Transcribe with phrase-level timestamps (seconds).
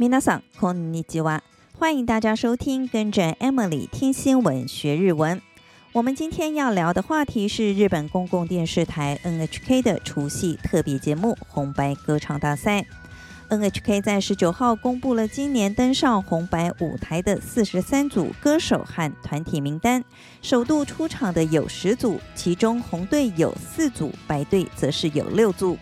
[0.00, 1.40] 皆さんこんにちは，
[1.78, 5.40] 欢迎大家收听，跟着 Emily 听新闻学日文。
[5.92, 12.86] 我们今天要聊的话题是日本公共电视台 NHK 的除夕特别节目——红白歌唱大赛。
[13.48, 20.04] NHK 在十九号公布了今年登上红白舞台的四十三组歌手和团体名单，
[20.42, 25.78] 首度出场的有十组，其中红队有四组，白队则是有六组。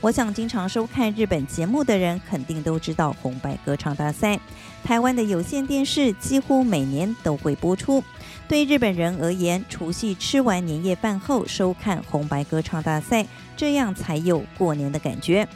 [0.00, 4.38] 我想，经常收看日本节目的人肯定都知道红白歌唱大赛。
[4.84, 8.02] 台湾的有线电视几乎每年都会播出。
[8.46, 13.26] 对日本人而言，除夕吃完年夜饭后收看红白歌唱大赛，
[13.56, 15.46] 这样才有过年的感觉。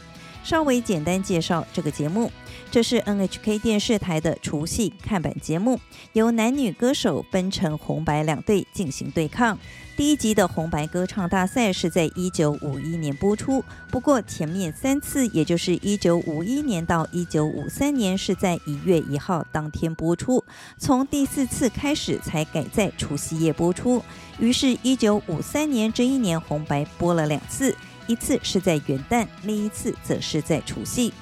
[0.43, 2.31] 稍微简单介绍这个节目，
[2.71, 5.79] 这是 NHK 电视台的除夕看板节目，
[6.13, 9.59] 由男女歌手分成红白两队进行对抗。
[9.95, 20.43] 第一集的红白歌唱大赛是在一九五一年播出，不过前面三次，也就是一九五一年到一九五三年，是在一月一号当天播出，
[20.79, 24.03] 从第四次开始才改在除夕夜播出。
[24.39, 27.77] 于是，一九五三年这一年红白播了两次。
[28.07, 31.13] 一次是在元旦，另一次则是在除夕。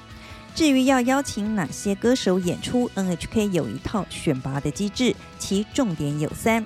[0.53, 6.65] 至于要邀请哪些歌手演出，NHK 有一套选拔的机制，其重点有三：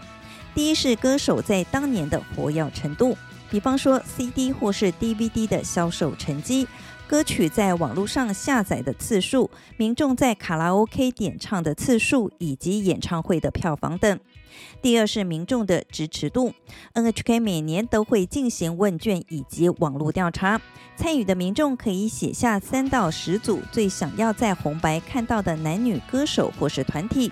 [0.56, 3.16] 第一是歌手在当年的活跃程度，
[3.52, 6.68] 比方说 CD 或是 DVD 的销售成绩。
[7.08, 14.20] 歌曲在网络上下载的次数，民众在卡拉 OK 点唱的次数，以及演唱会的票房等。
[14.82, 16.54] 第二是民众的支持度
[16.96, 20.60] ，NHK 每年都会进行问卷以及网络调查，
[20.96, 27.32] 参与的民众可以写下三到十组最想要在红白看到的男女歌手或是团体。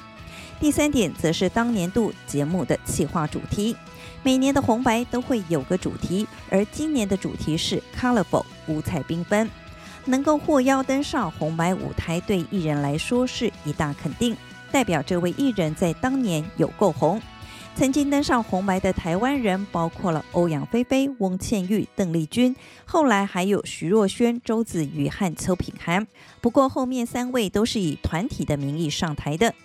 [0.59, 3.75] 第三点则是当年度节目的企划主题。
[4.21, 9.49] 每年的红白都会有个主题，而今年的主题是 Colorful，五彩缤纷。
[10.05, 14.35] 能够获邀登上红白舞台，对艺人来说是一大肯定，
[14.71, 17.21] 代表这位艺人在当年有够红。
[17.75, 22.55] 曾经登上红白的台湾人包括了欧阳菲菲、翁倩玉、邓丽君，
[22.85, 26.05] 后来还有徐若瑄、周子瑜和邱品涵。
[26.39, 29.55] 不过后面三位都是以团体的名义上台的。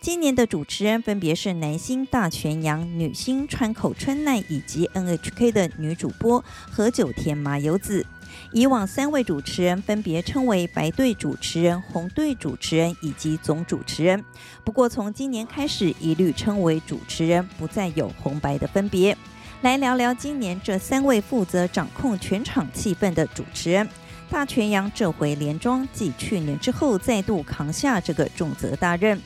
[0.00, 8.06] 今年的主持人分别是男星大泉洋、女星川口春奈以及 NHK 的女主播何九田麻由子。
[8.52, 14.24] 以往三位主持人分别称为白队主持人、红队主持人以及总主持人。
[14.64, 19.16] 不过从今年开始，一律称为主持人，不再有红白的分别。
[19.62, 23.88] 来聊聊今年这三位负责掌控全场气氛的主持人。
[24.30, 29.18] 大泉洋这回连庄，继去年之后再度扛下这个重责大任。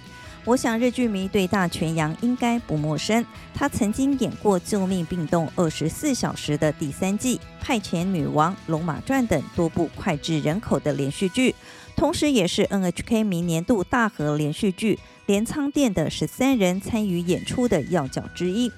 [0.45, 11.55] 我想日剧迷对大泉洋应该不陌生，他曾经演过《救命病栋二十四小时》的第三季、《派遣女王》、《龙马传》等多部脍炙人口的连续剧，
[11.95, 18.73] 同时也是 NHK 明年度大河连续剧《镰仓殿的十三人》参与演出的要角之一。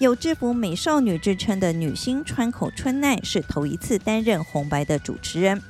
[0.00, 5.62] 有制服美少女之称的女星川口春奈是头一次担任红白的主持人。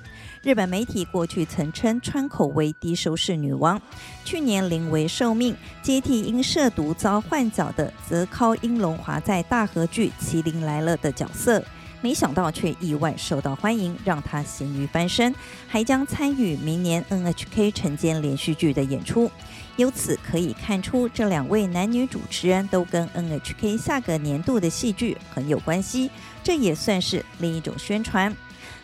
[0.44, 3.80] 日本媒体过去曾称川口为低收视女王，
[4.26, 11.64] 去年临危受命接替因涉毒遭换角的泽尻英龙华在大和剧《麒麟来了》的角色，
[12.04, 15.34] 没想到却意外受到欢迎，让她咸鱼翻身，
[15.66, 19.30] 还将参与明年 NHK 晨间连续剧的演出。
[19.76, 26.10] 由此可以看出，这两位男女主持人都跟 NHK 下个年度的戏剧很有关系，
[26.42, 28.36] 这也算是另一种宣传。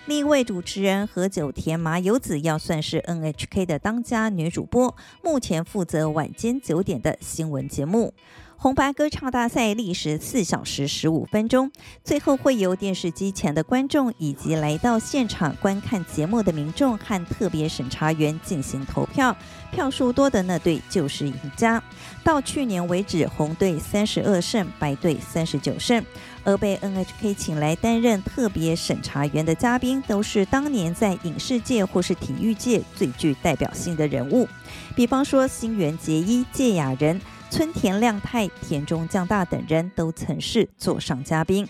[0.06, 8.14] 另一位主持人何久田麻由子要算是 NHK 的当家女主播，目前负责晚间九点的新闻节目。
[8.62, 11.72] 红白歌唱大赛历时四小时十五分钟，
[12.04, 19.34] 最后会由电视机前的观众以及来到现场观看节目的民众和特别审查员进行投票，
[19.72, 21.82] 票数多的那队就是赢家。
[22.22, 26.04] 到去年为止，红队三十二胜，白队三十九胜。
[26.44, 34.48] 而被 NHK 请来担任特别审查员的嘉宾，都是当年在影视界或是体育界最具代表性的人物，
[34.94, 37.20] 比方说新垣结衣、芥雅人。
[37.52, 41.68] 村田亮太、田中将大等人都曾是座上嘉宾。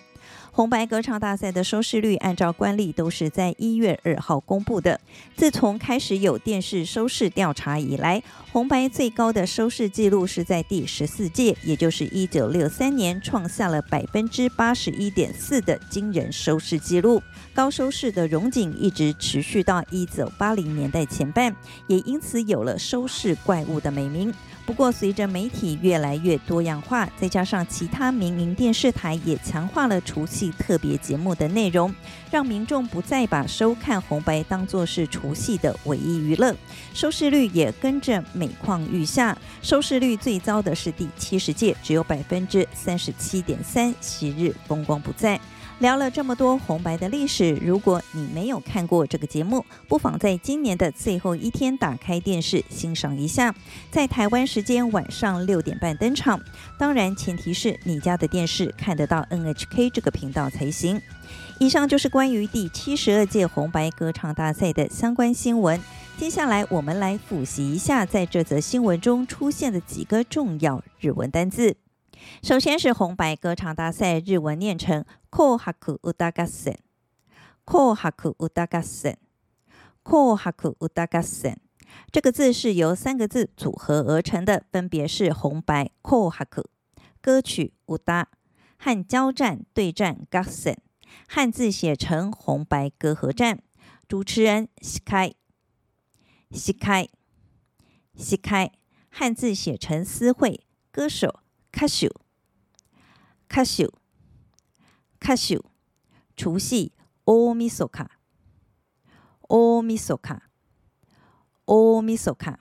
[0.52, 5.00] 红白歌唱大赛的收视率，按照惯例都是在一月二号公布的。
[5.36, 8.20] 自从开始有电视收视调查以来，
[8.50, 17.22] 红白最高的收视记录是在第十四届，也就是一九六三年，创下了百分之八十一点四的惊人收视记录。
[17.54, 21.54] 高收视的荣景一直持续到一九八零年代前半，
[21.86, 24.34] 也因此有了“收视怪物”的美名。
[24.70, 31.92] 不过，随着媒体越来越多样化，再加上其他民营电视台也强化了除夕特别节目的内容，
[32.30, 36.54] 让民众不再把收看红白当作是除夕的唯一娱乐，
[36.94, 39.36] 收视率也跟着每况愈下。
[39.60, 45.40] 收视率最糟的是第七十届，只有百分之三十七点三，昔日风光不再。
[45.80, 53.54] 聊了这么多红白的历史，如果你没有看过这个节目，不妨在今年的最后一天打开电视欣赏一下。
[53.90, 56.38] 在台湾时间晚上六点半登场，
[56.78, 61.00] 当然前提是你家的电视看得到 NHK 这个频道才行。
[61.58, 65.80] 以上就是关于第七十二届红白歌唱大赛的相关新闻。
[66.18, 71.76] 接下来我们来复习一下在这则新闻中出现的几个重要日文单字。
[72.42, 76.76] 首先是红白歌唱大赛，日文念成 COHAK UDA GAKSEN
[77.64, 79.16] COHAK UDA GAKSEN
[80.04, 81.56] COHAK UDA GAKSEN
[82.12, 86.64] 这个字是由三个字组合而成的，分别是红白 COHAK
[87.20, 88.26] 歌曲 UDA
[88.78, 90.76] 和交战对战 GAKSEN
[91.28, 93.60] 汉字写成红白歌合战，
[94.06, 95.34] 主持人西开
[96.52, 97.08] 西开
[98.14, 98.70] 西开，
[99.10, 101.39] 汉字写成私会，歌手。
[101.72, 102.08] 卡秀，
[103.48, 103.92] 卡秀，
[105.18, 105.64] 卡秀，
[106.36, 106.92] 除夕，
[107.24, 108.08] 大晦日，大晦日，
[111.66, 112.58] 大晦日，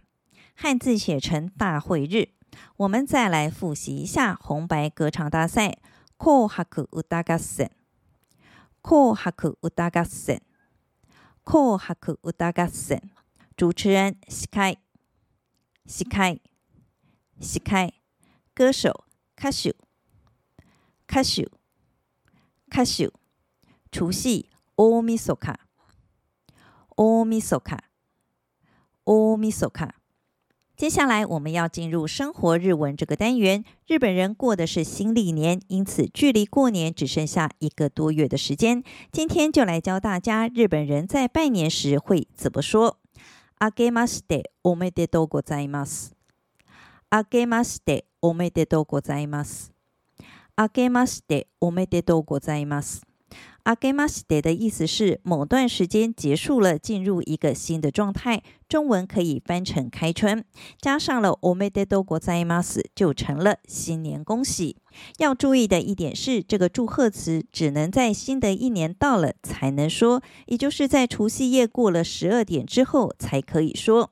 [0.55, 2.29] 汉字写成大会日。
[2.77, 5.79] 我们再来复习一下红白歌唱大赛。
[6.17, 7.71] 红白歌合戦，
[8.81, 10.41] 红白歌合戦，
[11.43, 13.09] 红白歌合戦。
[13.55, 14.77] 主持人司会，
[15.85, 16.41] 司会，
[17.39, 17.98] 司会。
[18.59, 19.05] 歌手
[19.37, 19.71] 卡秀
[21.07, 21.49] 卡秀
[22.69, 23.13] 卡秀，
[23.89, 25.61] 除夕奥米索卡
[26.97, 27.85] 奥米索卡
[29.05, 29.95] 奥米索卡。
[30.75, 33.63] 接下来我们要进入生活日文这个单元。
[33.87, 38.83] 日本人过的是新历年，因此距离过年只剩下一个多月的时间。
[39.09, 42.99] 今天就来教大家日本人在拜年时会怎么说。
[43.59, 46.13] あげましておめでとうございます。
[47.09, 48.08] あげましておめでと。
[48.21, 49.71] おめでとうございます。
[50.57, 53.03] 明けましておめでとうございます。
[53.65, 58.41] 明けまして的意思是某段时间结束了，进入一个新的状态。
[58.67, 60.43] 中文可以翻成开春，
[60.81, 64.77] 加上了おめでとうございます，就成了新年恭喜。
[65.17, 74.11] 要注意的一点是，这个祝贺词只能在新的一年到了才能说，也就是在除夕夜过了十二点之后才可以说。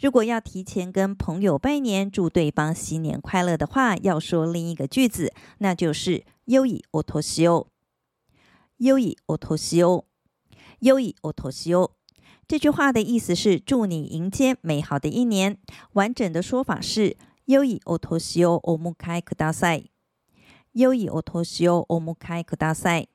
[0.00, 7.68] 如果要提前跟朋友拜年，祝对方新年快乐的话，要说另一个句子，那就是“良いお年を”。
[8.78, 10.04] 良いお年を，
[10.80, 11.92] 良いお年を。
[12.48, 15.58] 这句话的意思是祝你迎接美好的一年。
[15.92, 19.90] 完整的说法是“良いお年をお迎えください”。
[20.72, 23.08] 良いお年をお迎えください。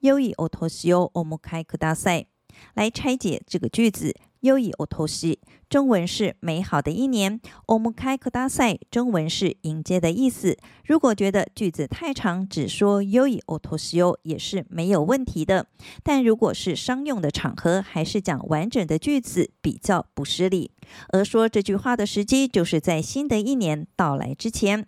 [0.00, 2.28] 良いお年をお迎えください。
[2.74, 4.14] 来拆解这个句子。
[4.43, 7.39] 优以欧托西，中文是美好的一年。
[7.67, 10.57] 欧姆开克大赛，中文是迎接的意思。
[10.85, 15.67] 如果觉得句子太长，只说优以欧托西哦，也是没有问题的。
[16.03, 20.71] 但如果是商用的场合，还是讲完整的句子比较不失礼。
[21.13, 24.85] 而说这句话的时机，就是在新的一年到来之前。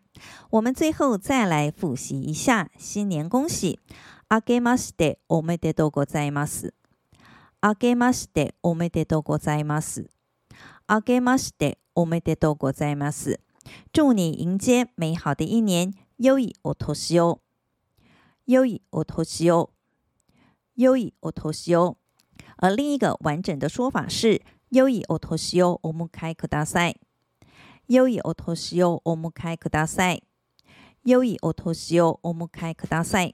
[0.49, 3.79] 我们最后再来复习一下新年恭喜。
[4.27, 6.73] あけましておめでとうございます。
[7.67, 10.07] あけましておめでとうございます。
[10.85, 13.39] あけましておめでとうございます。
[13.91, 15.91] 祝你迎接美好的一年。
[16.19, 17.41] よいお年を。
[18.45, 19.71] よいお年を。
[20.75, 21.97] よいお年を。
[22.57, 26.99] 而另一个完整的说法是よいお年をお迎えください。
[27.87, 30.21] よいお年をお迎えください。
[31.03, 33.33] よいお年をお迎えください。